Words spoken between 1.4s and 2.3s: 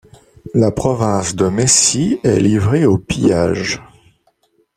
Mésie